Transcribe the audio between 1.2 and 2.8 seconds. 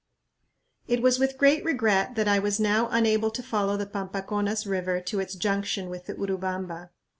great regret that I was